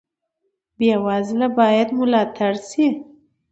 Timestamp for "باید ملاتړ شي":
1.59-2.87